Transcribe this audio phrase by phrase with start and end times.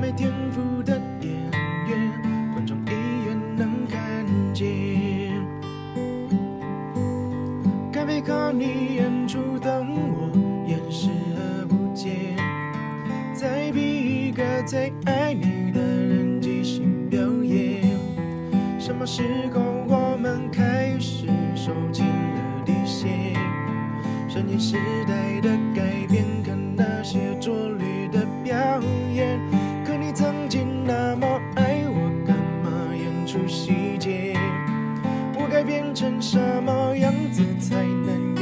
[0.00, 1.32] 没天赋的演
[1.88, 2.12] 员，
[2.52, 2.90] 观众一
[3.26, 4.66] 眼能看见。
[7.90, 10.30] 该背靠你演出，等我
[10.68, 12.36] 掩视而不见。
[13.32, 17.82] 再逼一个最爱你的人即兴表演。
[18.78, 19.22] 什么时
[19.52, 23.34] 候我们开始收起了底线？
[24.28, 24.76] 顺应时
[25.08, 27.85] 代的改变，看那些拙劣
[35.66, 38.35] 变成什么样子才能